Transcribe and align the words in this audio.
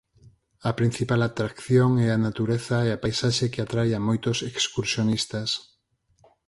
A 0.69 0.71
principal 0.79 1.21
atracción 1.29 1.89
é 2.05 2.07
a 2.11 2.21
natureza 2.27 2.77
e 2.87 2.89
a 2.91 3.01
paisaxe 3.03 3.51
que 3.53 3.63
atrae 3.65 3.91
a 3.97 3.99
moitos 4.07 4.37
excursionistas. 4.51 5.49